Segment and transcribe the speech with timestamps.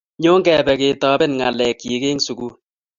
[0.21, 2.53] nyo kebe ketoben ngalek chi eng sukul.